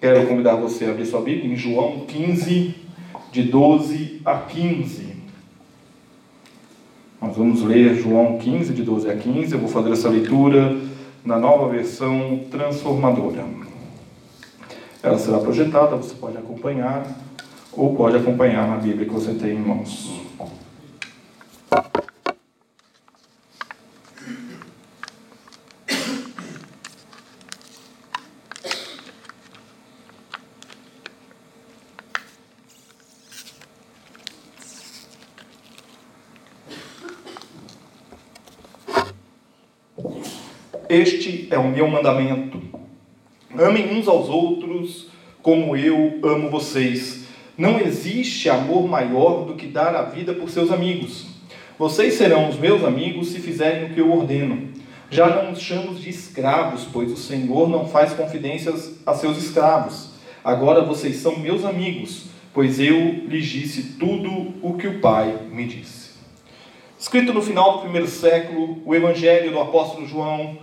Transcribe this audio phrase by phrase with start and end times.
[0.00, 2.74] Quero convidar você a abrir sua Bíblia em João 15,
[3.30, 5.14] de 12 a 15.
[7.20, 9.52] Nós vamos ler João 15, de 12 a 15.
[9.52, 10.74] Eu vou fazer essa leitura
[11.22, 13.44] na nova versão transformadora.
[15.02, 17.06] Ela será projetada, você pode acompanhar
[17.70, 20.19] ou pode acompanhar na Bíblia que você tem em mãos.
[40.90, 42.60] Este é o meu mandamento.
[43.56, 45.06] Amem uns aos outros
[45.40, 47.26] como eu amo vocês.
[47.56, 51.28] Não existe amor maior do que dar a vida por seus amigos.
[51.78, 54.68] Vocês serão os meus amigos se fizerem o que eu ordeno.
[55.12, 60.14] Já não os chamo de escravos, pois o Senhor não faz confidências a seus escravos.
[60.42, 65.68] Agora vocês são meus amigos, pois eu lhes disse tudo o que o Pai me
[65.68, 66.10] disse.
[66.98, 70.58] Escrito no final do primeiro século, o Evangelho do apóstolo João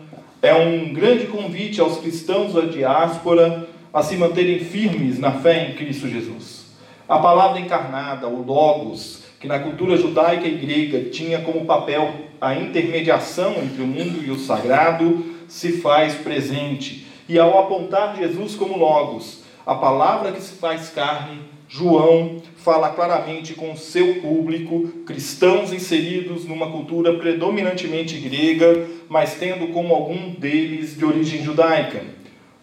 [0.48, 5.74] é um grande convite aos cristãos da diáspora a se manterem firmes na fé em
[5.76, 6.68] Cristo Jesus.
[7.08, 12.56] A palavra encarnada, o Logos, que na cultura judaica e grega tinha como papel a
[12.56, 17.06] intermediação entre o mundo e o sagrado, se faz presente.
[17.28, 23.54] E ao apontar Jesus como Logos, a palavra que se faz carne, João fala claramente
[23.54, 31.04] com seu público, cristãos inseridos numa cultura predominantemente grega, mas tendo como algum deles de
[31.04, 32.02] origem judaica.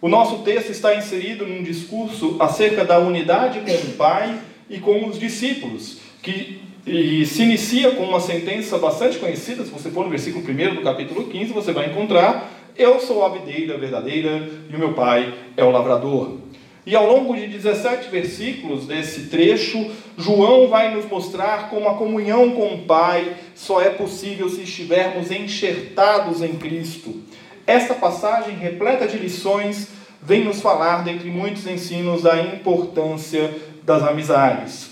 [0.01, 4.39] O nosso texto está inserido num discurso acerca da unidade com o Pai
[4.69, 9.89] e com os discípulos, que e se inicia com uma sentença bastante conhecida, se você
[9.89, 14.47] for no versículo 1 do capítulo 15, você vai encontrar: Eu sou a videira verdadeira
[14.69, 16.37] e o meu Pai é o lavrador.
[16.85, 22.51] E ao longo de 17 versículos desse trecho, João vai nos mostrar como a comunhão
[22.51, 27.21] com o Pai só é possível se estivermos enxertados em Cristo.
[27.65, 29.87] Esta passagem, repleta de lições,
[30.21, 34.91] vem nos falar, dentre muitos ensinos, da importância das amizades.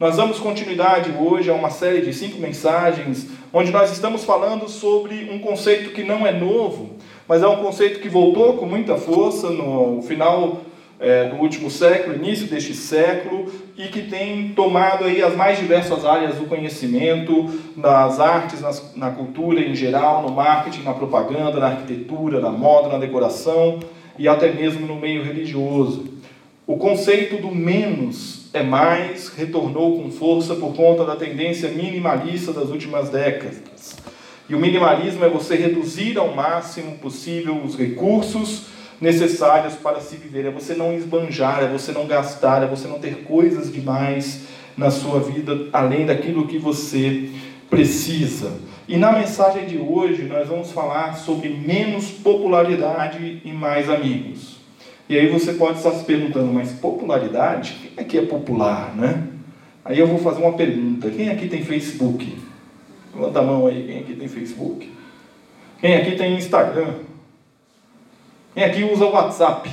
[0.00, 5.28] Nós damos continuidade hoje a uma série de cinco mensagens, onde nós estamos falando sobre
[5.30, 6.96] um conceito que não é novo,
[7.26, 10.62] mas é um conceito que voltou com muita força no final
[11.00, 16.04] é, do último século, início deste século, e que tem tomado aí as mais diversas
[16.04, 21.68] áreas do conhecimento, nas artes, nas, na cultura em geral, no marketing, na propaganda, na
[21.68, 23.78] arquitetura, na moda, na decoração
[24.18, 26.18] e até mesmo no meio religioso.
[26.66, 32.68] O conceito do menos é mais retornou com força por conta da tendência minimalista das
[32.70, 33.96] últimas décadas.
[34.48, 38.66] E o minimalismo é você reduzir ao máximo possível os recursos
[39.00, 40.46] necessárias para se viver.
[40.46, 44.42] É você não esbanjar, é você não gastar, é você não ter coisas demais
[44.76, 47.30] na sua vida além daquilo que você
[47.68, 48.52] precisa.
[48.86, 54.56] E na mensagem de hoje nós vamos falar sobre menos popularidade e mais amigos.
[55.08, 57.76] E aí você pode estar se perguntando, mas popularidade?
[57.94, 59.26] Quem aqui é popular, né?
[59.84, 62.36] Aí eu vou fazer uma pergunta: quem aqui tem Facebook?
[63.14, 64.90] Levanta a mão aí, quem aqui tem Facebook?
[65.80, 66.94] Quem aqui tem Instagram?
[68.58, 69.70] Quem aqui usa o WhatsApp?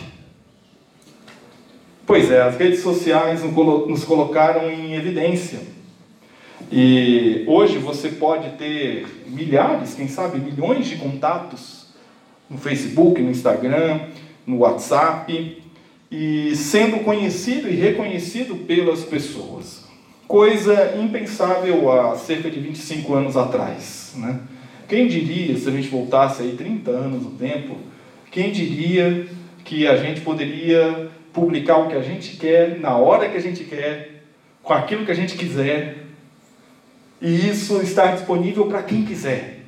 [2.06, 5.58] Pois é, as redes sociais nos colocaram em evidência.
[6.72, 11.88] E hoje você pode ter milhares, quem sabe milhões de contatos
[12.48, 14.02] no Facebook, no Instagram,
[14.46, 15.64] no WhatsApp,
[16.12, 19.84] e sendo conhecido e reconhecido pelas pessoas.
[20.28, 24.14] Coisa impensável há cerca de 25 anos atrás.
[24.16, 24.42] Né?
[24.88, 27.78] Quem diria, se a gente voltasse aí 30 anos no tempo,
[28.36, 29.28] quem diria
[29.64, 33.64] que a gente poderia publicar o que a gente quer, na hora que a gente
[33.64, 34.24] quer,
[34.62, 36.00] com aquilo que a gente quiser,
[37.22, 39.62] e isso estar disponível para quem quiser.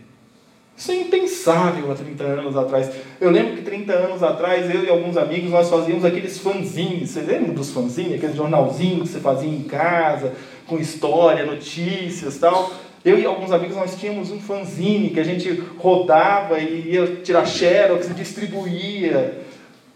[0.75, 2.92] Isso é impensável há 30 anos atrás.
[3.22, 7.12] Eu lembro que 30 anos atrás, eu e alguns amigos, nós fazíamos aqueles fanzines.
[7.12, 8.16] Você lembra dos fanzines?
[8.16, 10.34] Aqueles jornalzinhos que você fazia em casa,
[10.68, 12.69] com história, notícias tal.
[13.07, 17.45] Eu e alguns amigos nós tínhamos um fanzine que a gente rodava e ia tirar
[17.45, 19.44] xerox e distribuía.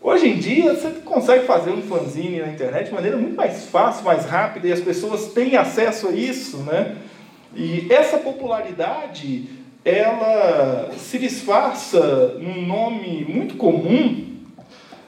[0.01, 4.05] Hoje em dia, você consegue fazer um fanzine na internet de maneira muito mais fácil,
[4.05, 6.95] mais rápida, e as pessoas têm acesso a isso, né?
[7.53, 9.43] E essa popularidade,
[9.83, 14.25] ela se disfarça num nome muito comum.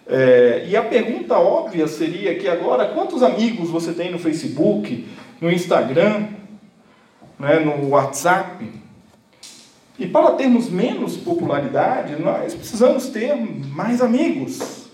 [0.06, 5.08] É, e a pergunta óbvia seria que agora, quantos amigos você tem no Facebook,
[5.40, 6.43] no Instagram,
[7.44, 8.66] né, no WhatsApp?
[10.00, 14.88] E para termos menos popularidade, nós precisamos ter mais amigos.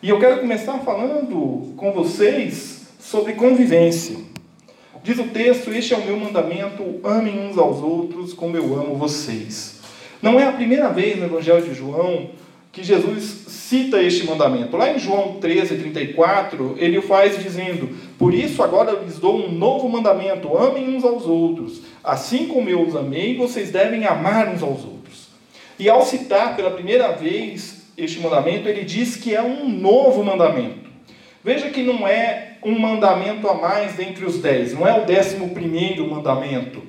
[0.00, 4.16] E eu quero começar falando com vocês sobre convivência.
[5.02, 8.94] Diz o texto: Este é o meu mandamento, amem uns aos outros como eu amo
[8.94, 9.80] vocês.
[10.22, 12.30] Não é a primeira vez no Evangelho de João
[12.70, 14.76] que Jesus cita este mandamento.
[14.76, 17.88] Lá em João 13, 34, ele o faz dizendo:
[18.18, 21.82] Por isso agora lhes dou um novo mandamento: amem uns aos outros.
[22.02, 25.28] Assim como eu os amei, vocês devem amar uns aos outros.
[25.78, 30.88] E ao citar pela primeira vez este mandamento, ele diz que é um novo mandamento.
[31.44, 35.50] Veja que não é um mandamento a mais dentre os dez, não é o décimo
[35.50, 36.82] primeiro mandamento.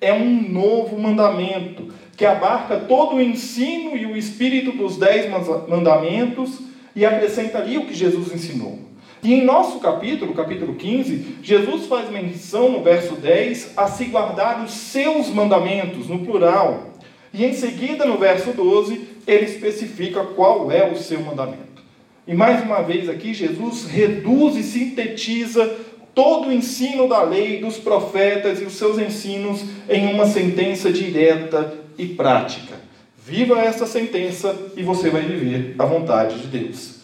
[0.00, 5.28] É um novo mandamento que abarca todo o ensino e o espírito dos dez
[5.68, 6.60] mandamentos
[6.94, 8.87] e acrescenta ali o que Jesus ensinou.
[9.22, 14.64] E em nosso capítulo, capítulo 15, Jesus faz menção no verso 10 a se guardar
[14.64, 16.92] os seus mandamentos, no plural.
[17.32, 21.82] E em seguida, no verso 12, ele especifica qual é o seu mandamento.
[22.26, 25.66] E mais uma vez aqui, Jesus reduz e sintetiza
[26.14, 31.74] todo o ensino da lei, dos profetas e os seus ensinos em uma sentença direta
[31.96, 32.76] e prática.
[33.16, 36.97] Viva essa sentença e você vai viver a vontade de Deus.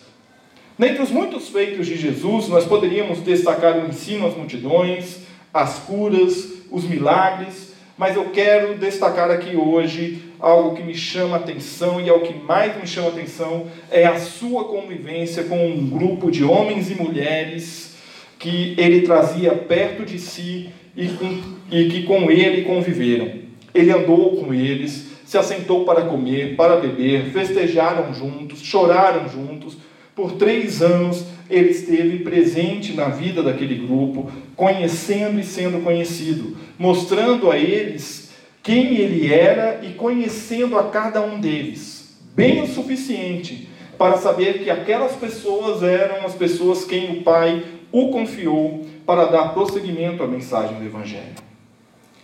[0.79, 5.19] Dentre os muitos feitos de Jesus, nós poderíamos destacar o ensino às multidões,
[5.53, 12.01] as curas, os milagres, mas eu quero destacar aqui hoje algo que me chama atenção
[12.01, 16.29] e é o que mais me chama atenção é a sua convivência com um grupo
[16.29, 17.95] de homens e mulheres
[18.37, 21.41] que ele trazia perto de si e, com,
[21.71, 23.45] e que com ele conviveram.
[23.73, 29.77] Ele andou com eles, se assentou para comer, para beber, festejaram juntos, choraram juntos.
[30.15, 37.51] Por três anos ele esteve presente na vida daquele grupo, conhecendo e sendo conhecido, mostrando
[37.51, 38.33] a eles
[38.63, 43.69] quem ele era e conhecendo a cada um deles, bem o suficiente
[43.99, 47.63] para saber que aquelas pessoas eram as pessoas quem o Pai
[47.93, 51.35] o confiou para dar prosseguimento à mensagem do Evangelho.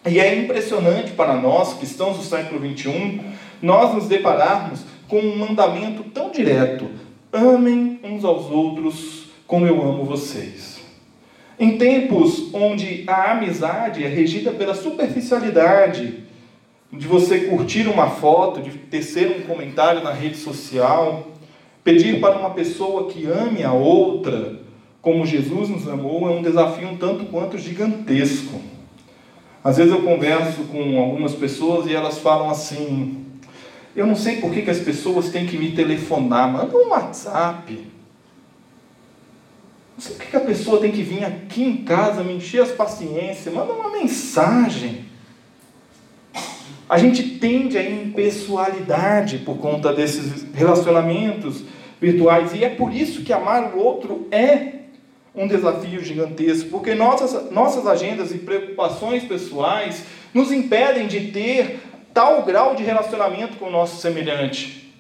[0.07, 3.21] E é impressionante para nós, cristãos do século XXI,
[3.61, 6.89] nós nos depararmos com um mandamento tão direto:
[7.33, 10.81] amem uns aos outros como eu amo vocês.
[11.59, 16.25] Em tempos onde a amizade é regida pela superficialidade,
[16.93, 21.29] de você curtir uma foto, de tecer um comentário na rede social,
[21.85, 24.61] pedir para uma pessoa que ame a outra
[25.03, 28.61] como Jesus nos amou é um desafio um tanto quanto gigantesco.
[29.65, 33.25] Às vezes eu converso com algumas pessoas e elas falam assim:
[33.95, 37.73] eu não sei por que, que as pessoas têm que me telefonar, manda um WhatsApp.
[39.97, 42.63] Não sei por que, que a pessoa tem que vir aqui em casa me encher
[42.63, 45.05] as paciências, manda uma mensagem.
[46.89, 51.63] A gente tende a impessoalidade por conta desses relacionamentos
[52.01, 52.53] virtuais.
[52.55, 54.81] E é por isso que amar o outro é
[55.35, 60.05] um desafio gigantesco, porque nossas, nossas agendas e preocupações pessoais
[60.35, 61.81] nos impedem de ter
[62.21, 64.93] tal grau de relacionamento com o nosso semelhante.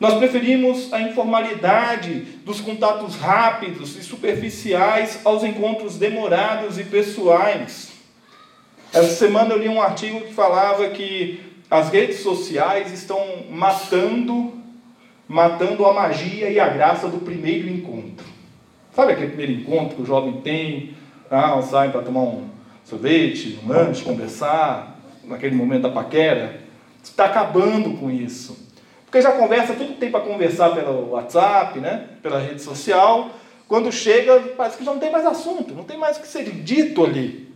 [0.00, 7.92] Nós preferimos a informalidade dos contatos rápidos e superficiais aos encontros demorados e pessoais.
[8.94, 11.38] Essa semana eu li um artigo que falava que
[11.70, 14.54] as redes sociais estão matando,
[15.28, 18.24] matando a magia e a graça do primeiro encontro.
[18.96, 20.94] Sabe aquele primeiro encontro que o jovem tem?
[21.30, 22.48] Ah, sai para tomar um
[22.84, 24.97] sorvete, um lanche, conversar,
[25.28, 26.60] naquele momento da paquera.
[27.02, 28.68] Está acabando com isso.
[29.04, 32.08] Porque já conversa, tudo tem para conversar pelo WhatsApp, né?
[32.22, 33.30] pela rede social.
[33.66, 36.44] Quando chega, parece que já não tem mais assunto, não tem mais o que ser
[36.50, 37.48] dito ali.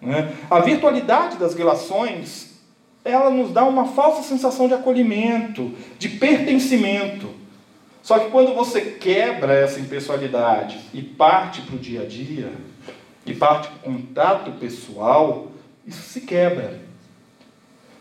[0.00, 0.32] Né?
[0.50, 2.60] A virtualidade das relações,
[3.04, 7.28] ela nos dá uma falsa sensação de acolhimento, de pertencimento.
[8.02, 12.50] Só que quando você quebra essa impessoalidade e parte para o dia a dia,
[13.26, 15.48] e parte para o contato pessoal,
[15.86, 16.87] isso se quebra.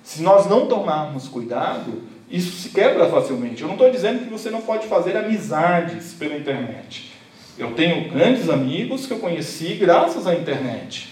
[0.07, 3.61] Se nós não tomarmos cuidado, isso se quebra facilmente.
[3.61, 7.11] Eu não estou dizendo que você não pode fazer amizades pela internet.
[7.57, 11.09] Eu tenho grandes amigos que eu conheci graças à internet.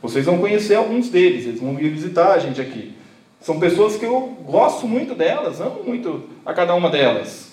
[0.00, 2.94] Vocês vão conhecer alguns deles, eles vão vir visitar a gente aqui.
[3.38, 7.50] São pessoas que eu gosto muito delas, amo muito a cada uma delas.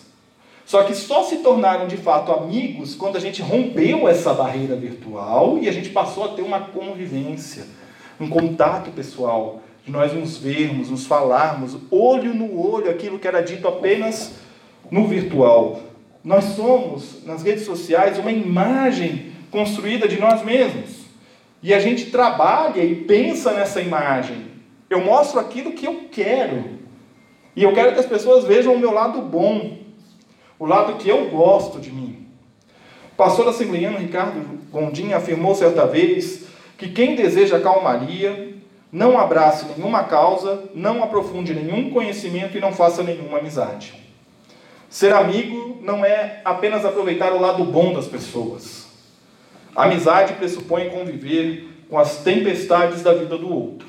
[0.66, 5.58] Só que só se tornaram de fato amigos quando a gente rompeu essa barreira virtual
[5.62, 7.66] e a gente passou a ter uma convivência,
[8.18, 13.42] um contato pessoal, de nós nos vermos, nos falarmos, olho no olho, aquilo que era
[13.42, 14.34] dito apenas
[14.90, 15.82] no virtual.
[16.24, 21.06] Nós somos, nas redes sociais, uma imagem construída de nós mesmos.
[21.62, 24.48] E a gente trabalha e pensa nessa imagem.
[24.90, 26.64] Eu mostro aquilo que eu quero.
[27.56, 29.78] E eu quero que as pessoas vejam o meu lado bom,
[30.58, 32.28] o lado que eu gosto de mim.
[33.14, 38.55] O pastor assembleiano Ricardo Gondim afirmou certa vez que quem deseja calmaria
[38.96, 43.94] não abrace nenhuma causa, não aprofunde nenhum conhecimento e não faça nenhuma amizade.
[44.90, 48.88] Ser amigo não é apenas aproveitar o lado bom das pessoas.
[49.76, 53.86] A amizade pressupõe conviver com as tempestades da vida do outro.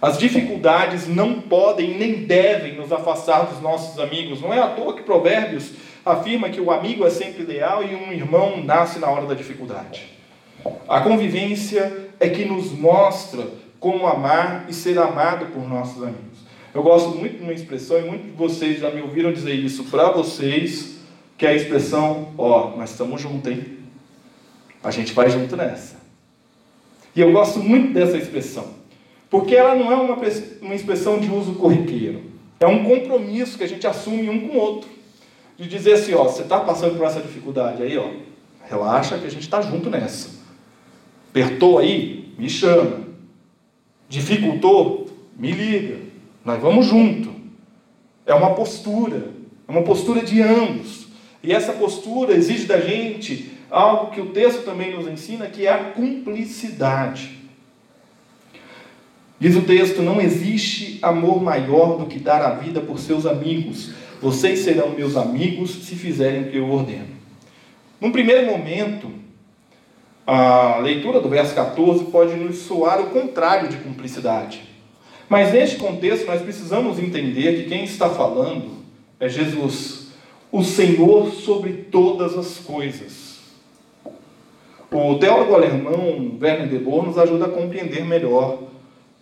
[0.00, 4.40] As dificuldades não podem nem devem nos afastar dos nossos amigos.
[4.40, 5.72] Não é à toa que Provérbios
[6.06, 10.16] afirma que o amigo é sempre leal e um irmão nasce na hora da dificuldade.
[10.88, 13.48] A convivência é que nos mostra
[13.80, 16.38] como amar e ser amado por nossos amigos.
[16.72, 19.84] Eu gosto muito de uma expressão, e muitos de vocês já me ouviram dizer isso
[19.84, 20.98] para vocês,
[21.36, 23.78] que é a expressão, ó, nós estamos juntos, hein?
[24.84, 25.96] A gente vai junto nessa.
[27.16, 28.68] E eu gosto muito dessa expressão,
[29.28, 30.16] porque ela não é uma,
[30.60, 32.22] uma expressão de uso corriqueiro.
[32.60, 34.90] É um compromisso que a gente assume um com o outro.
[35.56, 38.10] De dizer assim, ó, você está passando por essa dificuldade aí, ó,
[38.68, 40.30] relaxa que a gente está junto nessa.
[41.30, 42.32] Apertou aí?
[42.38, 43.09] Me chama.
[44.10, 45.08] Dificultou?
[45.38, 45.98] Me liga.
[46.44, 47.30] Nós vamos junto.
[48.26, 49.30] É uma postura.
[49.68, 51.06] É uma postura de ambos.
[51.42, 55.72] E essa postura exige da gente algo que o texto também nos ensina, que é
[55.72, 57.38] a cumplicidade.
[59.38, 63.92] Diz o texto: Não existe amor maior do que dar a vida por seus amigos.
[64.20, 67.08] Vocês serão meus amigos se fizerem o que eu ordeno.
[68.00, 69.08] Num primeiro momento,
[70.26, 74.62] a leitura do verso 14 pode nos soar o contrário de cumplicidade.
[75.28, 78.80] Mas neste contexto nós precisamos entender que quem está falando
[79.18, 80.08] é Jesus,
[80.50, 83.38] o Senhor sobre todas as coisas.
[84.90, 88.58] O teólogo alemão Werner de Boer nos ajuda a compreender melhor.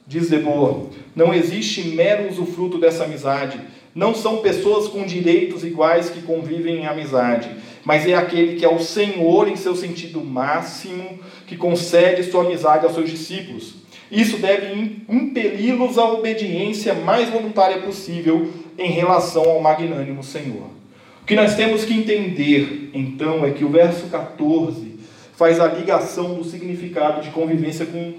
[0.07, 3.61] Diz de Boer, não existe mero usufruto dessa amizade.
[3.95, 7.50] Não são pessoas com direitos iguais que convivem em amizade
[7.88, 12.85] mas é aquele que é o Senhor em seu sentido máximo, que concede sua amizade
[12.85, 13.76] aos seus discípulos.
[14.12, 20.66] Isso deve impeli-los à obediência mais voluntária possível em relação ao magnânimo Senhor.
[21.23, 24.99] O que nós temos que entender, então, é que o verso 14
[25.35, 28.12] faz a ligação do significado de convivência com,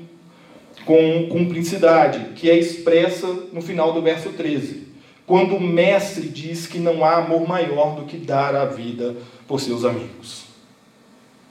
[0.84, 4.89] com cumplicidade, que é expressa no final do verso 13
[5.30, 9.16] quando o mestre diz que não há amor maior do que dar a vida
[9.48, 10.46] por seus amigos.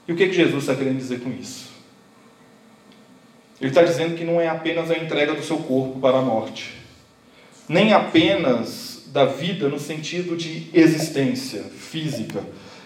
[0.08, 1.70] E o que, que Jesus está querendo dizer com isso?
[3.60, 6.74] Ele está dizendo que não é apenas a entrega do seu corpo para a morte,
[7.68, 12.42] nem apenas da vida no sentido de existência física.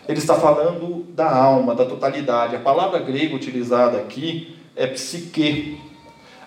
[0.06, 2.54] Ele está falando da alma, da totalidade.
[2.54, 5.80] A palavra grega utilizada aqui é psique,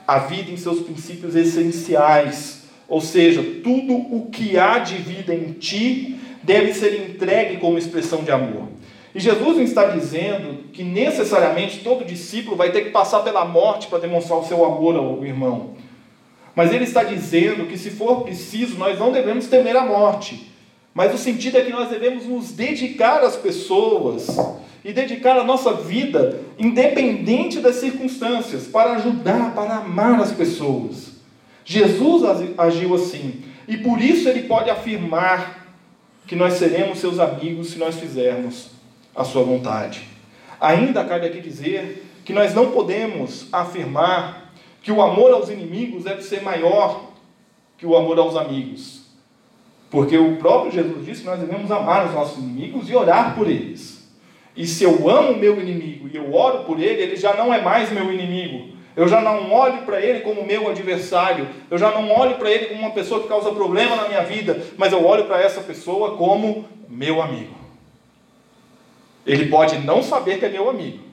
[0.07, 5.53] a vida em seus princípios essenciais, ou seja, tudo o que há de vida em
[5.53, 8.67] ti deve ser entregue como expressão de amor.
[9.13, 13.87] E Jesus não está dizendo que necessariamente todo discípulo vai ter que passar pela morte
[13.87, 15.71] para demonstrar o seu amor ao irmão.
[16.53, 20.51] Mas ele está dizendo que se for preciso, nós não devemos temer a morte.
[20.93, 24.27] Mas o sentido é que nós devemos nos dedicar às pessoas
[24.83, 31.14] e dedicar a nossa vida, independente das circunstâncias, para ajudar, para amar as pessoas.
[31.65, 32.23] Jesus
[32.57, 33.43] agiu assim.
[33.67, 35.65] E por isso ele pode afirmar
[36.27, 38.69] que nós seremos seus amigos se nós fizermos
[39.15, 40.07] a sua vontade.
[40.61, 46.21] Ainda cabe aqui dizer que nós não podemos afirmar que o amor aos inimigos deve
[46.21, 47.11] ser maior
[47.77, 49.05] que o amor aos amigos.
[49.89, 53.47] Porque o próprio Jesus disse que nós devemos amar os nossos inimigos e orar por
[53.49, 54.07] eles.
[54.55, 57.61] E se eu amo meu inimigo e eu oro por ele, ele já não é
[57.61, 61.49] mais meu inimigo, eu já não olho para ele como meu adversário.
[61.69, 64.65] Eu já não olho para ele como uma pessoa que causa problema na minha vida.
[64.77, 67.53] Mas eu olho para essa pessoa como meu amigo.
[69.25, 71.03] Ele pode não saber que é meu amigo.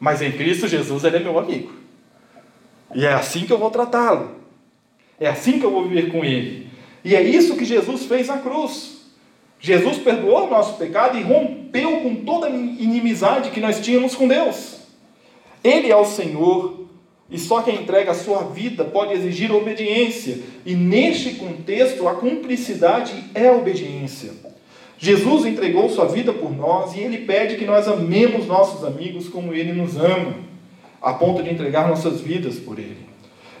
[0.00, 1.72] Mas em Cristo Jesus ele é meu amigo.
[2.94, 4.36] E é assim que eu vou tratá-lo.
[5.20, 6.68] É assim que eu vou viver com ele.
[7.04, 8.96] E é isso que Jesus fez na cruz.
[9.60, 14.26] Jesus perdoou o nosso pecado e rompeu com toda a inimizade que nós tínhamos com
[14.26, 14.80] Deus.
[15.62, 16.85] Ele é o Senhor
[17.30, 20.38] e só quem entrega a sua vida pode exigir obediência.
[20.64, 24.30] E neste contexto, a cumplicidade é a obediência.
[24.98, 29.52] Jesus entregou sua vida por nós e ele pede que nós amemos nossos amigos como
[29.52, 30.36] ele nos ama,
[31.02, 33.06] a ponto de entregar nossas vidas por ele.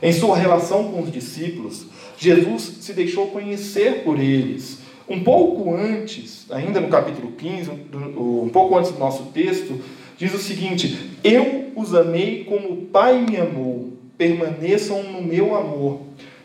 [0.00, 4.78] Em sua relação com os discípulos, Jesus se deixou conhecer por eles.
[5.08, 7.70] Um pouco antes, ainda no capítulo 15,
[8.16, 9.80] um pouco antes do nosso texto,
[10.16, 16.00] diz o seguinte: Eu os amei como o Pai me amou, permaneçam no meu amor.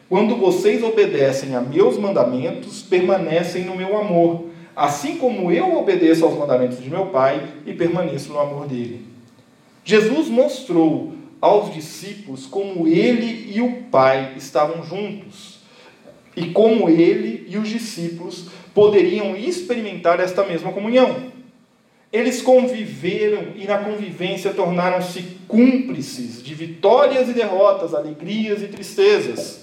[0.10, 6.38] Quando vocês obedecem a meus mandamentos, permanecem no meu amor, assim como eu obedeço aos
[6.38, 9.06] mandamentos de meu Pai e permaneço no amor dele.
[9.86, 15.62] Jesus mostrou aos discípulos como ele e o Pai estavam juntos
[16.36, 21.31] e como ele e os discípulos poderiam experimentar esta mesma comunhão.
[22.12, 29.62] Eles conviveram e na convivência tornaram-se cúmplices de vitórias e derrotas, alegrias e tristezas.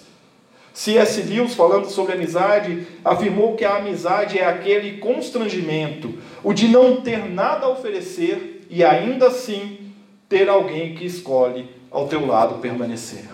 [0.73, 1.23] C.S.
[1.23, 7.29] Lewis, falando sobre amizade, afirmou que a amizade é aquele constrangimento, o de não ter
[7.29, 9.93] nada a oferecer e ainda assim
[10.29, 13.25] ter alguém que escolhe ao teu lado permanecer.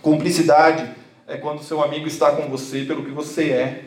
[0.00, 0.88] Cumplicidade
[1.26, 3.84] é quando seu amigo está com você pelo que você é,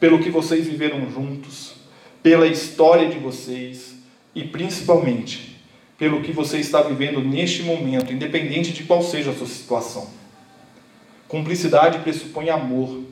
[0.00, 1.76] pelo que vocês viveram juntos,
[2.24, 3.96] pela história de vocês
[4.34, 5.60] e principalmente
[5.98, 10.08] pelo que você está vivendo neste momento, independente de qual seja a sua situação.
[11.28, 13.02] Cumplicidade pressupõe amor,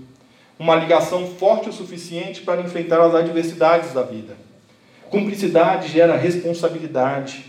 [0.58, 4.34] uma ligação forte o suficiente para enfrentar as adversidades da vida.
[5.10, 7.44] Cumplicidade gera responsabilidade,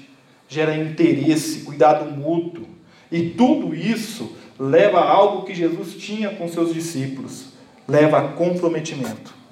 [0.49, 2.67] gera interesse, cuidado mútuo,
[3.09, 7.53] e tudo isso leva a algo que Jesus tinha com seus discípulos,
[7.87, 9.42] leva a comprometimento.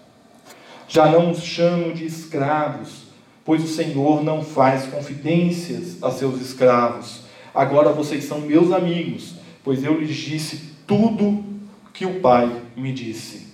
[0.91, 3.03] Já não os chamo de escravos,
[3.45, 7.21] pois o Senhor não faz confidências a seus escravos.
[7.55, 11.45] Agora vocês são meus amigos, pois eu lhes disse tudo
[11.93, 13.47] que o Pai me disse.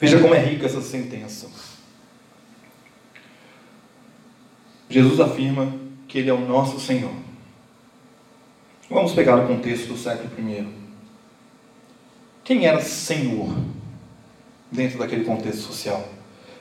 [0.00, 1.50] Veja como é rica essa sentença.
[4.88, 5.70] Jesus afirma
[6.08, 7.12] que Ele é o nosso Senhor.
[8.88, 10.83] Vamos pegar o contexto do século I.
[12.44, 13.56] Quem era Senhor
[14.70, 16.06] dentro daquele contexto social?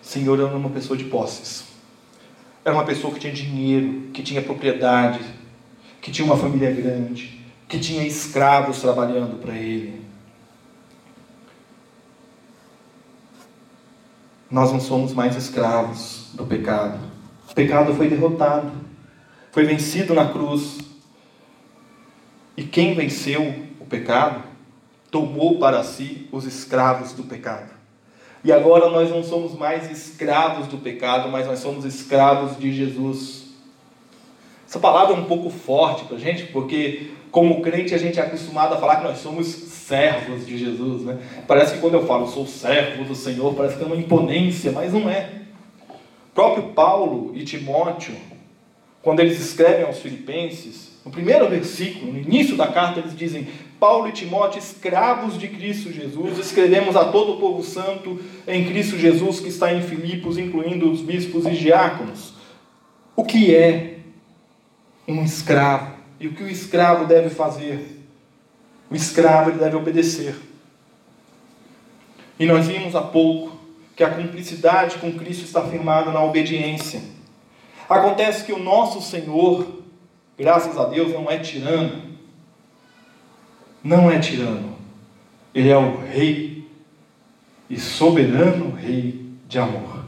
[0.02, 1.66] Senhor era uma pessoa de posses.
[2.64, 5.20] Era uma pessoa que tinha dinheiro, que tinha propriedade,
[6.02, 10.02] que tinha uma família grande, que tinha escravos trabalhando para ele.
[14.50, 17.00] Nós não somos mais escravos do pecado.
[17.50, 18.84] O pecado foi derrotado
[19.54, 20.80] foi vencido na cruz.
[22.58, 24.44] E quem venceu o pecado
[25.14, 27.72] tomou para si os escravos do pecado.
[28.44, 33.44] E agora nós não somos mais escravos do pecado, mas nós somos escravos de Jesus.
[34.68, 38.24] Essa palavra é um pouco forte para a gente, porque como crente a gente é
[38.24, 41.04] acostumado a falar que nós somos servos de Jesus.
[41.04, 41.20] Né?
[41.48, 44.94] Parece que quando eu falo sou servo do Senhor, parece que é uma imponência, mas
[44.94, 45.30] não é.
[45.92, 48.16] O próprio Paulo e Timóteo,
[49.04, 53.48] quando eles escrevem aos Filipenses, no primeiro versículo, no início da carta, eles dizem:
[53.80, 58.98] Paulo e Timóteo, escravos de Cristo Jesus, escrevemos a todo o povo santo em Cristo
[58.98, 62.34] Jesus que está em Filipos, incluindo os bispos e diáconos.
[63.16, 63.98] O que é
[65.08, 65.94] um escravo?
[66.20, 68.02] E o que o escravo deve fazer?
[68.90, 70.36] O escravo ele deve obedecer.
[72.40, 73.58] E nós vimos há pouco
[73.96, 77.02] que a cumplicidade com Cristo está firmada na obediência.
[77.90, 79.83] Acontece que o nosso Senhor,
[80.38, 82.02] graças a Deus, não é tirano.
[83.84, 84.76] Não é tirano.
[85.54, 86.68] Ele é o Rei
[87.70, 90.06] e soberano Rei de amor.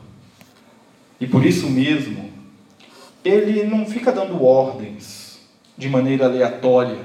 [1.20, 2.32] E por isso mesmo,
[3.24, 5.40] ele não fica dando ordens
[5.78, 7.00] de maneira aleatória,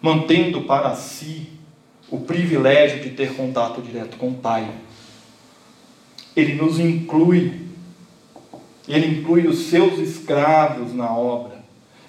[0.00, 1.48] mantendo para si
[2.08, 4.70] o privilégio de ter contato direto com o Pai.
[6.34, 7.62] Ele nos inclui
[8.88, 11.51] ele inclui os seus escravos na obra.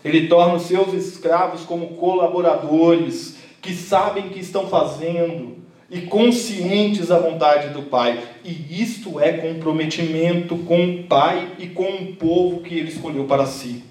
[0.03, 7.19] Ele torna os seus escravos como colaboradores que sabem que estão fazendo e conscientes da
[7.19, 8.19] vontade do Pai.
[8.43, 13.45] E isto é comprometimento com o Pai e com o povo que ele escolheu para
[13.45, 13.83] si.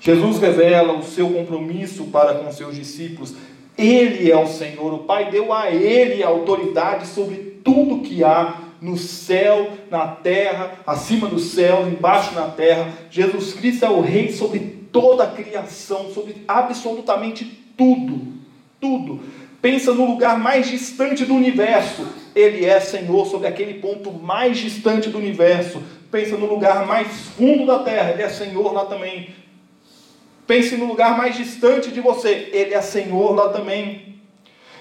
[0.00, 3.34] Jesus revela o seu compromisso para com seus discípulos.
[3.76, 8.60] Ele é o Senhor, o Pai deu a ele a autoridade sobre tudo que há
[8.80, 12.92] no céu, na terra, acima do céu, embaixo na terra.
[13.10, 17.44] Jesus Cristo é o Rei sobre toda a criação, sobre absolutamente
[17.76, 18.32] tudo.
[18.80, 19.20] Tudo.
[19.60, 22.06] Pensa no lugar mais distante do universo.
[22.32, 25.82] Ele é Senhor sobre aquele ponto mais distante do universo.
[26.12, 28.12] Pensa no lugar mais fundo da terra.
[28.12, 29.30] Ele é Senhor lá também.
[30.46, 32.50] Pense no lugar mais distante de você.
[32.52, 34.14] Ele é Senhor lá também.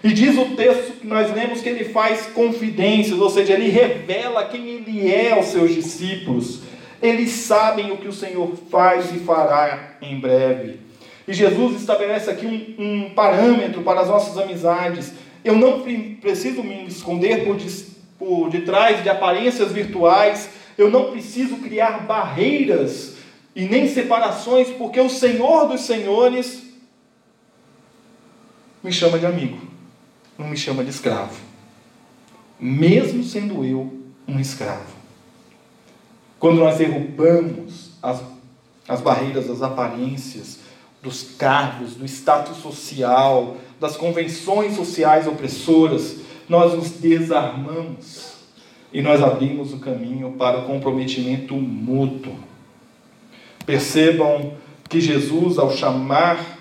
[0.03, 4.45] E diz o texto que nós lemos que ele faz confidências, ou seja, ele revela
[4.45, 6.59] quem ele é aos seus discípulos.
[7.03, 10.79] Eles sabem o que o Senhor faz e fará em breve.
[11.27, 15.13] E Jesus estabelece aqui um, um parâmetro para as nossas amizades.
[15.43, 15.81] Eu não
[16.21, 17.57] preciso me esconder por,
[18.17, 23.17] por detrás de aparências virtuais, eu não preciso criar barreiras
[23.55, 26.63] e nem separações, porque o Senhor dos Senhores
[28.81, 29.73] me chama de amigo
[30.37, 31.39] não me chama de escravo,
[32.59, 34.92] mesmo sendo eu um escravo.
[36.43, 38.21] Quando nós derrubamos as,
[38.85, 40.59] as barreiras das aparências,
[41.01, 46.17] dos cargos, do status social, das convenções sociais opressoras,
[46.49, 48.33] nós nos desarmamos
[48.91, 52.35] e nós abrimos o caminho para o comprometimento mútuo.
[53.65, 54.51] Percebam
[54.89, 56.59] que Jesus, ao chamar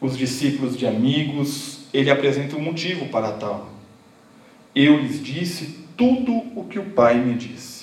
[0.00, 3.70] os discípulos de amigos, ele apresenta um motivo para tal.
[4.72, 7.79] Eu lhes disse tudo o que o Pai me disse.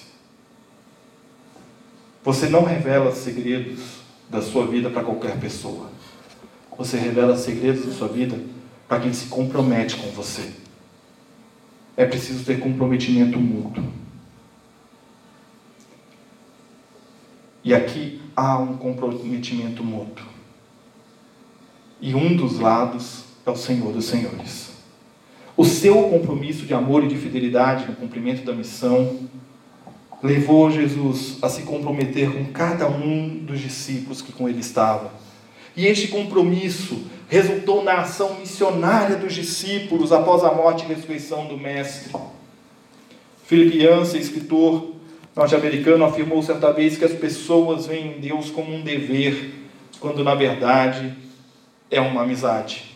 [2.28, 5.90] Você não revela segredos da sua vida para qualquer pessoa.
[6.78, 8.38] Você revela segredos da sua vida
[8.86, 10.52] para quem se compromete com você.
[11.96, 13.82] É preciso ter comprometimento mútuo.
[17.64, 20.28] E aqui há um comprometimento mútuo.
[22.02, 24.72] E um dos lados é o Senhor dos Senhores.
[25.56, 29.18] O seu compromisso de amor e de fidelidade no cumprimento da missão
[30.22, 35.12] levou Jesus a se comprometer com cada um dos discípulos que com ele estavam.
[35.76, 41.58] E este compromisso resultou na ação missionária dos discípulos após a morte e ressurreição do
[41.58, 42.14] Mestre.
[43.46, 44.96] Philip Yancey, escritor
[45.36, 49.52] norte-americano, afirmou certa vez que as pessoas veem Deus como um dever,
[50.00, 51.16] quando na verdade
[51.92, 52.96] é uma amizade.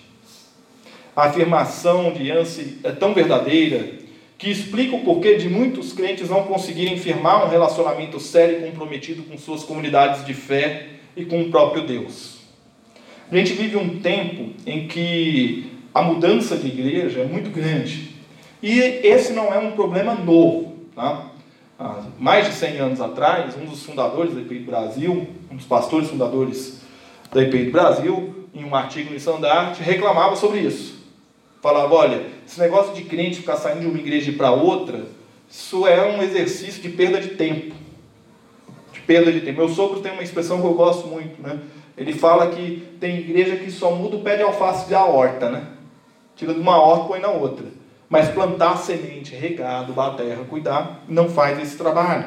[1.16, 4.01] A afirmação de Yancey é tão verdadeira
[4.42, 9.22] que explica o porquê de muitos crentes não conseguirem firmar um relacionamento sério e comprometido
[9.22, 12.40] com suas comunidades de fé e com o próprio Deus.
[13.32, 18.16] A gente vive um tempo em que a mudança de igreja é muito grande.
[18.64, 20.76] E esse não é um problema novo.
[20.96, 21.28] Tá?
[21.78, 26.10] Há mais de 100 anos atrás, um dos fundadores da IPI Brasil, um dos pastores
[26.10, 26.82] fundadores
[27.32, 31.01] da IPI Brasil, em um artigo no Standard, reclamava sobre isso.
[31.62, 35.06] Falava, olha, esse negócio de crente ficar saindo de uma igreja para outra,
[35.48, 37.76] isso é um exercício de perda de tempo.
[38.92, 39.60] De perda de tempo.
[39.60, 41.60] Meu sogro tem uma expressão que eu gosto muito, né?
[41.96, 45.68] Ele fala que tem igreja que só muda o pé de alface da horta, né?
[46.36, 47.66] Tira de uma horta e põe na outra.
[48.10, 52.26] Mas plantar semente, regar, adubar a terra, cuidar, não faz esse trabalho.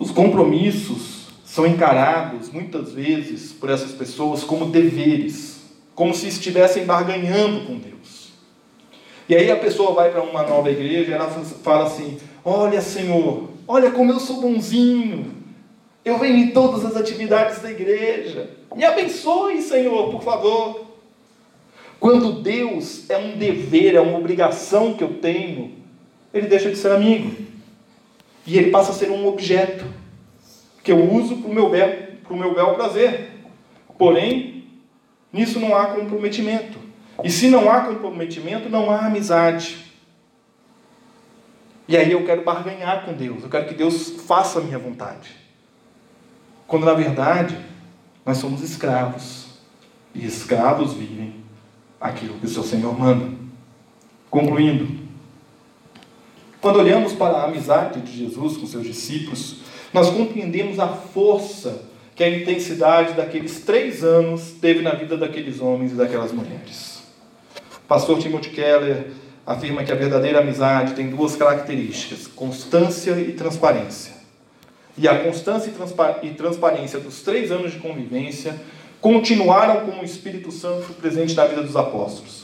[0.00, 5.53] Os compromissos são encarados muitas vezes por essas pessoas como deveres
[5.94, 8.32] como se estivessem barganhando com Deus.
[9.28, 11.28] E aí a pessoa vai para uma nova igreja e ela
[11.62, 15.32] fala assim: Olha, Senhor, olha como eu sou bonzinho.
[16.04, 18.50] Eu venho em todas as atividades da igreja.
[18.76, 20.84] Me abençoe, Senhor, por favor.
[21.98, 25.72] Quando Deus é um dever, é uma obrigação que eu tenho,
[26.34, 27.34] ele deixa de ser amigo.
[28.46, 29.86] E ele passa a ser um objeto
[30.82, 31.96] que eu uso para o meu, bel,
[32.28, 33.30] meu bel prazer.
[33.96, 34.53] Porém,
[35.34, 36.78] Nisso não há comprometimento.
[37.24, 39.84] E se não há comprometimento, não há amizade.
[41.88, 45.34] E aí eu quero barganhar com Deus, eu quero que Deus faça a minha vontade.
[46.68, 47.58] Quando na verdade
[48.24, 49.46] nós somos escravos.
[50.14, 51.42] E escravos vivem
[52.00, 53.28] aquilo que o seu Senhor manda.
[54.30, 55.02] Concluindo,
[56.60, 59.56] quando olhamos para a amizade de Jesus com seus discípulos,
[59.92, 65.92] nós compreendemos a força que a intensidade daqueles três anos teve na vida daqueles homens
[65.92, 67.02] e daquelas mulheres.
[67.88, 69.06] pastor Timothy Keller
[69.46, 74.14] afirma que a verdadeira amizade tem duas características: constância e transparência.
[74.96, 75.72] E a constância
[76.22, 78.54] e transparência dos três anos de convivência
[79.00, 82.43] continuaram com o Espírito Santo presente na vida dos apóstolos.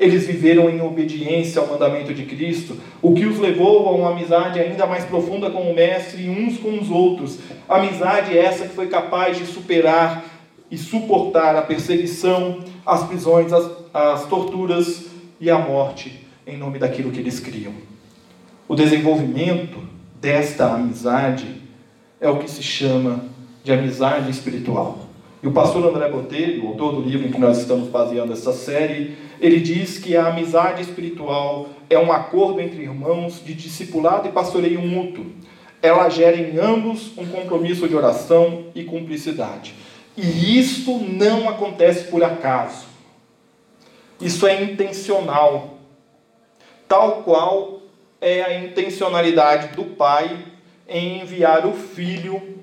[0.00, 4.58] Eles viveram em obediência ao mandamento de Cristo, o que os levou a uma amizade
[4.58, 7.38] ainda mais profunda com o Mestre e uns com os outros.
[7.68, 10.24] Amizade essa que foi capaz de superar
[10.70, 15.06] e suportar a perseguição, as prisões, as, as torturas
[15.38, 17.72] e a morte em nome daquilo que eles criam.
[18.66, 19.78] O desenvolvimento
[20.20, 21.60] desta amizade
[22.20, 23.24] é o que se chama
[23.62, 25.09] de amizade espiritual.
[25.42, 29.16] E o pastor André Botelho, autor do livro em que nós estamos baseando essa série,
[29.40, 34.82] ele diz que a amizade espiritual é um acordo entre irmãos de discipulado e pastoreio
[34.82, 35.24] mútuo.
[35.80, 39.74] Ela gera em ambos um compromisso de oração e cumplicidade.
[40.14, 42.84] E isto não acontece por acaso.
[44.20, 45.78] Isso é intencional.
[46.86, 47.80] Tal qual
[48.20, 50.36] é a intencionalidade do Pai
[50.86, 52.59] em enviar o Filho,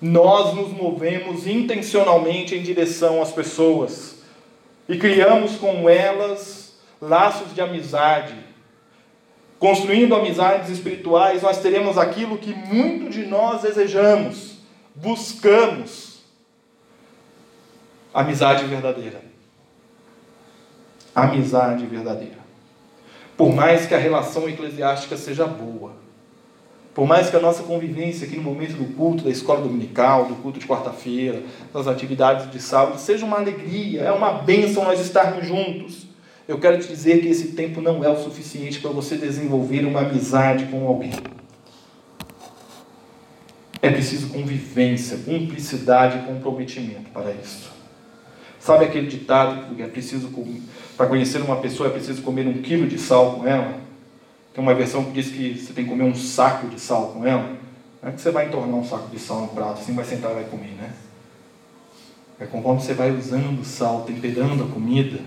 [0.00, 4.16] nós nos movemos intencionalmente em direção às pessoas
[4.88, 8.34] e criamos com elas laços de amizade.
[9.58, 14.58] Construindo amizades espirituais, nós teremos aquilo que muito de nós desejamos,
[14.94, 16.20] buscamos:
[18.12, 19.22] amizade verdadeira.
[21.14, 22.36] Amizade verdadeira.
[23.34, 25.92] Por mais que a relação eclesiástica seja boa,
[26.96, 30.36] por mais que a nossa convivência aqui no momento do culto, da escola dominical, do
[30.36, 35.46] culto de quarta-feira, das atividades de sábado, seja uma alegria, é uma bênção nós estarmos
[35.46, 36.06] juntos.
[36.48, 40.00] Eu quero te dizer que esse tempo não é o suficiente para você desenvolver uma
[40.00, 41.12] amizade com alguém.
[43.82, 47.70] É preciso convivência, cumplicidade e comprometimento para isso.
[48.58, 50.30] Sabe aquele ditado que é preciso,
[50.96, 53.85] para conhecer uma pessoa, é preciso comer um quilo de sal com ela?
[54.56, 57.26] Tem uma versão que diz que você tem que comer um saco de sal com
[57.26, 57.58] ela.
[58.02, 60.30] Não é que você vai entornar um saco de sal no prato, assim vai sentar
[60.30, 60.94] e vai comer, né?
[62.40, 65.20] É conforme você vai usando sal, temperando a comida,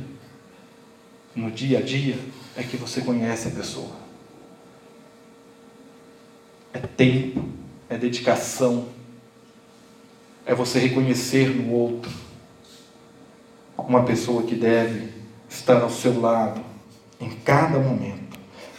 [1.35, 2.17] no dia a dia,
[2.57, 3.91] é que você conhece a pessoa.
[6.73, 7.45] É tempo,
[7.87, 8.87] é dedicação,
[10.43, 12.11] é você reconhecer no outro
[13.77, 15.09] uma pessoa que deve
[15.47, 16.61] estar ao seu lado
[17.21, 18.18] em cada momento.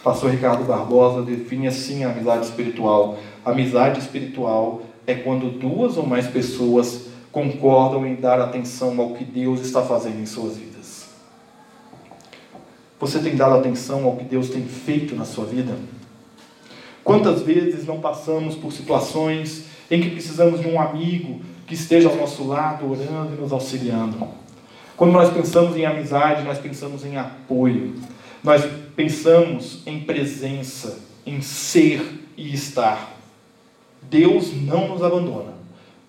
[0.03, 3.17] Pastor Ricardo Barbosa define assim a amizade espiritual.
[3.45, 9.61] Amizade espiritual é quando duas ou mais pessoas concordam em dar atenção ao que Deus
[9.61, 11.07] está fazendo em suas vidas.
[12.99, 15.75] Você tem dado atenção ao que Deus tem feito na sua vida?
[17.03, 22.15] Quantas vezes não passamos por situações em que precisamos de um amigo que esteja ao
[22.15, 24.27] nosso lado, orando e nos auxiliando?
[24.95, 27.95] Quando nós pensamos em amizade, nós pensamos em apoio.
[28.43, 28.63] Nós
[28.95, 32.01] pensamos em presença, em ser
[32.35, 33.15] e estar.
[34.01, 35.53] Deus não nos abandona.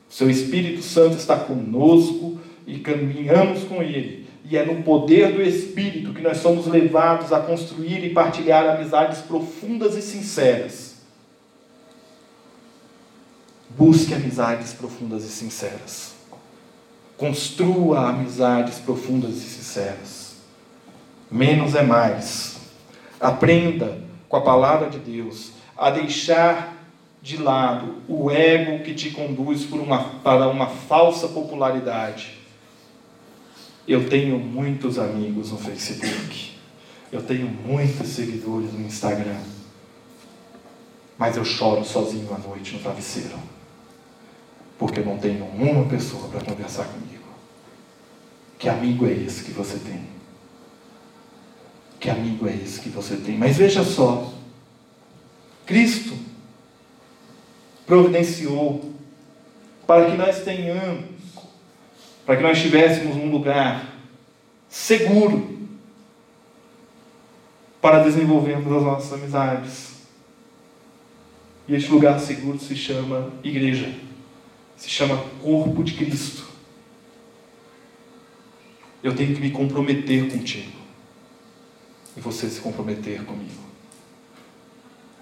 [0.09, 4.27] Seu Espírito Santo está conosco e caminhamos com Ele.
[4.49, 9.21] E é no poder do Espírito que nós somos levados a construir e partilhar amizades
[9.21, 10.97] profundas e sinceras.
[13.71, 16.14] Busque amizades profundas e sinceras.
[17.16, 20.21] Construa amizades profundas e sinceras.
[21.33, 22.59] Menos é mais.
[23.18, 26.77] Aprenda com a palavra de Deus a deixar
[27.23, 32.38] de lado o ego que te conduz uma, para uma falsa popularidade.
[33.88, 36.53] Eu tenho muitos amigos no Facebook.
[37.11, 39.40] Eu tenho muitos seguidores no Instagram.
[41.16, 43.38] Mas eu choro sozinho à noite no travesseiro.
[44.79, 47.25] Porque não tenho uma pessoa para conversar comigo.
[48.59, 50.12] Que amigo é esse que você tem?
[52.02, 53.38] Que amigo é esse que você tem?
[53.38, 54.34] Mas veja só,
[55.64, 56.18] Cristo
[57.86, 58.92] providenciou
[59.86, 61.04] para que nós tenhamos,
[62.26, 63.94] para que nós tivéssemos um lugar
[64.68, 65.60] seguro
[67.80, 69.92] para desenvolvermos as nossas amizades.
[71.68, 73.94] E este lugar seguro se chama igreja,
[74.76, 76.48] se chama corpo de Cristo.
[79.04, 80.82] Eu tenho que me comprometer contigo
[82.16, 83.62] e você se comprometer comigo.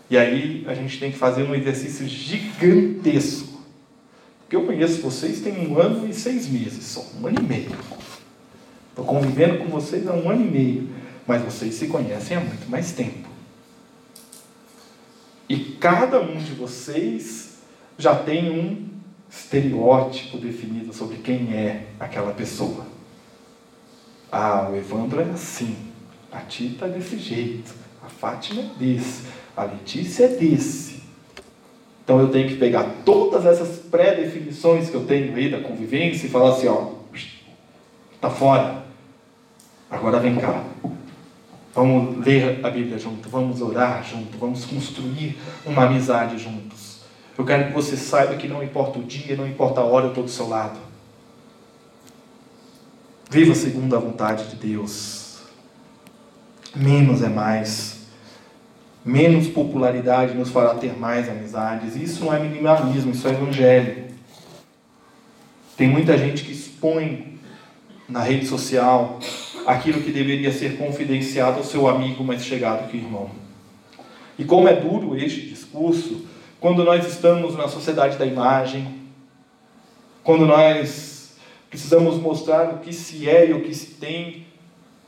[0.09, 3.61] E aí a gente tem que fazer um exercício gigantesco.
[4.41, 7.71] Porque eu conheço vocês tem um ano e seis meses só, um ano e meio.
[8.89, 10.89] Estou convivendo com vocês há um ano e meio,
[11.27, 13.29] mas vocês se conhecem há muito mais tempo.
[15.49, 17.59] E cada um de vocês
[17.97, 18.89] já tem um
[19.31, 22.85] estereótipo definido sobre quem é aquela pessoa.
[24.31, 25.90] Ah, o Evandro é assim.
[26.33, 29.25] A Tita é desse jeito, a Fátima é desse,
[29.57, 31.03] a Letícia é desse.
[32.05, 36.31] Então eu tenho que pegar todas essas pré-definições que eu tenho aí da convivência e
[36.31, 36.93] falar assim, ó,
[38.21, 38.85] tá fora.
[39.91, 40.65] Agora vem cá.
[41.75, 47.01] Vamos ler a Bíblia junto, vamos orar junto, vamos construir uma amizade juntos.
[47.37, 50.11] Eu quero que você saiba que não importa o dia, não importa a hora, eu
[50.11, 50.79] estou do seu lado.
[53.31, 55.20] Viva segundo a vontade de Deus
[56.75, 58.01] menos é mais.
[59.05, 61.97] Menos popularidade nos fará ter mais amizades.
[61.97, 64.05] Isso não é minimalismo, isso é evangelho.
[65.77, 67.39] Tem muita gente que expõe
[68.09, 69.19] na rede social
[69.67, 73.31] aquilo que deveria ser confidenciado ao seu amigo mais chegado que irmão.
[74.39, 76.27] E como é duro este discurso
[76.59, 79.01] quando nós estamos na sociedade da imagem,
[80.23, 81.21] quando nós
[81.71, 84.45] Precisamos mostrar o que se é e o que se tem.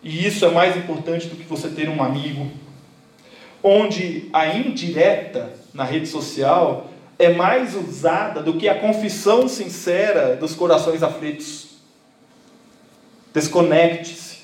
[0.03, 2.51] E isso é mais importante do que você ter um amigo.
[3.63, 10.55] Onde a indireta na rede social é mais usada do que a confissão sincera dos
[10.55, 11.77] corações aflitos.
[13.33, 14.39] Desconecte-se.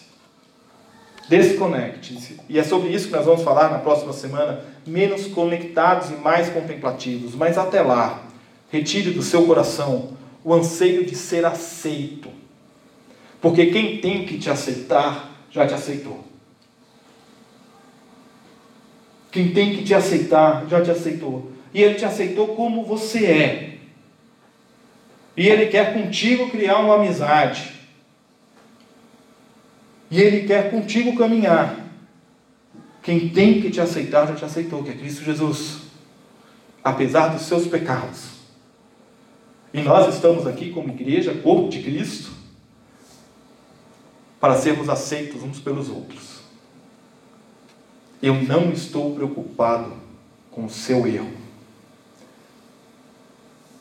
[1.28, 2.40] Desconecte-se.
[2.48, 4.64] E é sobre isso que nós vamos falar na próxima semana.
[4.86, 7.34] Menos conectados e mais contemplativos.
[7.34, 8.22] Mas até lá,
[8.70, 12.30] retire do seu coração o anseio de ser aceito.
[13.40, 16.24] Porque quem tem que te aceitar já te aceitou.
[19.30, 21.52] Quem tem que te aceitar já te aceitou.
[21.72, 23.78] E ele te aceitou como você é.
[25.36, 27.72] E ele quer contigo criar uma amizade.
[30.10, 31.86] E ele quer contigo caminhar.
[33.02, 35.82] Quem tem que te aceitar já te aceitou, que é Cristo Jesus.
[36.82, 38.38] Apesar dos seus pecados.
[39.72, 42.32] E nós estamos aqui como igreja, corpo de Cristo,
[44.40, 46.38] para sermos aceitos uns pelos outros.
[48.22, 49.92] Eu não estou preocupado
[50.50, 51.32] com o seu erro.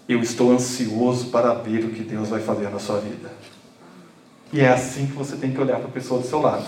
[0.08, 3.32] Eu estou ansioso para ver o que Deus vai fazer na sua vida.
[4.54, 6.66] E é assim que você tem que olhar para a pessoa do seu lado.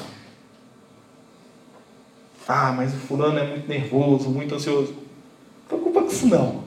[2.48, 4.94] Ah, mas o fulano é muito nervoso, muito ansioso.
[4.94, 6.64] Não preocupa com isso não.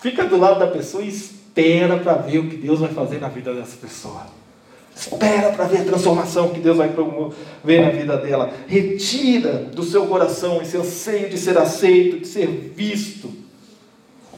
[0.00, 3.28] Fica do lado da pessoa e espera para ver o que Deus vai fazer na
[3.28, 4.26] vida dessa pessoa.
[4.94, 8.52] Espera para ver a transformação que Deus vai promover na vida dela.
[8.68, 13.30] Retira do seu coração esse anseio de ser aceito, de ser visto.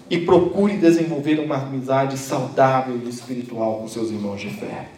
[0.08, 4.88] E procure desenvolver uma amizade saudável e espiritual com seus irmãos de fé.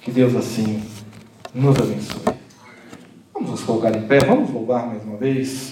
[0.00, 0.82] Que Deus assim
[1.54, 2.34] nos abençoe.
[3.34, 5.71] Vamos nos colocar em pé, vamos louvar mais uma vez.